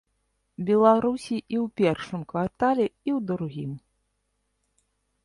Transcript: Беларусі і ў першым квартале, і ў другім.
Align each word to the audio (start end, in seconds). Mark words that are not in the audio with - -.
Беларусі 0.69 1.35
і 1.35 1.55
ў 1.63 1.65
першым 1.81 2.21
квартале, 2.33 2.85
і 2.87 3.09
ў 3.17 3.19
другім. 3.33 3.71